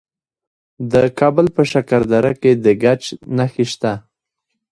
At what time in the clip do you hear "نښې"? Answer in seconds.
3.37-3.65